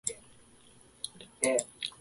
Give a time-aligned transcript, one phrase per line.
[0.03, 0.27] 出しちゃえよ
[1.03, 1.81] そこに